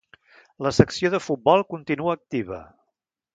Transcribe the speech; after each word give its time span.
La 0.67 0.71
secció 0.77 1.11
de 1.15 1.19
futbol 1.25 1.63
continua 1.75 2.17
activa. 2.19 2.59